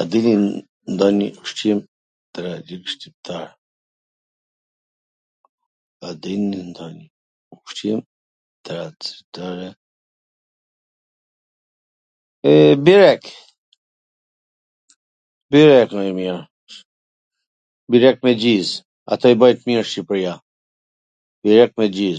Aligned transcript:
a 0.00 0.02
din 0.10 0.40
ndonjw 0.92 1.26
ushqim 1.44 1.78
trad... 2.34 2.68
cional 6.24 6.96
shqiptar? 9.10 9.60
Eee, 12.48 12.74
byrek, 12.86 13.22
byrek, 15.52 15.88
ma 15.96 16.02
i 16.08 16.10
mir, 16.18 16.36
byrek 17.90 18.16
me 18.24 18.30
gjiz, 18.40 18.68
ato 19.12 19.24
i 19.32 19.38
bwjn 19.42 19.56
t 19.60 19.62
mir 19.70 19.84
Shqipria, 19.92 20.34
byrek 21.44 21.70
me 21.78 21.84
gjiz. 21.96 22.18